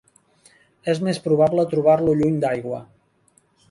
És 0.93 1.03
més 1.09 1.21
probable 1.27 1.69
trobar-lo 1.77 2.19
lluny 2.23 2.43
d'aigua. 2.47 2.85